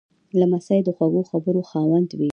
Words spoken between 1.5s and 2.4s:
خاوند وي.